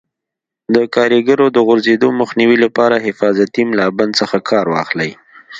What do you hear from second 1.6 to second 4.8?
غورځېدو مخنیوي لپاره حفاظتي ملابند څخه کار